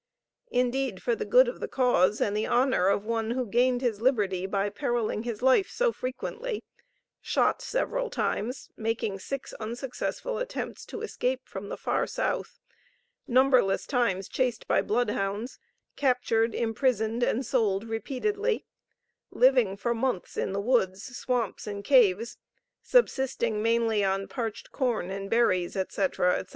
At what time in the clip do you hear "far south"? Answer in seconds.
11.77-12.59